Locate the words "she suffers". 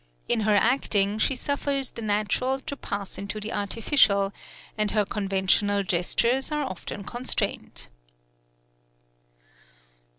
1.19-1.91